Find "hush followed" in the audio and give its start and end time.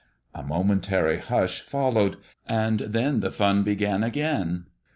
1.19-2.17